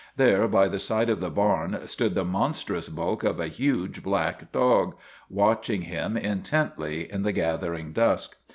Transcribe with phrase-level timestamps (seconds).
[0.17, 4.51] There by the side of the barn stood the monstrous bulk of a huge black
[4.51, 4.95] dog,
[5.29, 8.35] watching him intently in the gathering dusk.